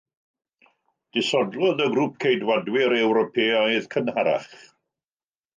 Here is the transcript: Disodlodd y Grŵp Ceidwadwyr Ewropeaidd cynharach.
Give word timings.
Disodlodd 1.17 1.83
y 1.85 1.87
Grŵp 1.93 2.17
Ceidwadwyr 2.25 2.97
Ewropeaidd 3.03 3.89
cynharach. 3.97 4.51